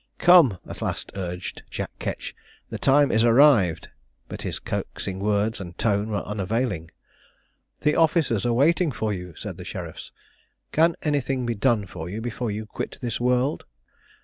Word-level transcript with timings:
"Come," 0.17 0.57
at 0.67 0.81
last 0.81 1.11
urged 1.13 1.61
Jack 1.69 1.91
Ketch, 1.99 2.33
"the 2.71 2.79
time 2.79 3.11
is 3.11 3.23
arrived;" 3.23 3.89
but 4.27 4.41
his 4.41 4.57
coaxing 4.57 5.19
words 5.19 5.61
and 5.61 5.77
tone 5.77 6.09
were 6.09 6.23
unavailing. 6.23 6.89
"The 7.81 7.95
officers 7.95 8.43
are 8.43 8.51
waiting 8.53 8.91
for 8.91 9.13
you," 9.13 9.35
said 9.35 9.57
the 9.57 9.63
sheriffs; 9.63 10.11
"can 10.71 10.95
anything 11.03 11.45
be 11.45 11.53
done 11.53 11.85
for 11.85 12.09
you 12.09 12.19
before 12.19 12.49
you 12.49 12.65
quit 12.65 12.97
this 12.99 13.19
world?" 13.21 13.65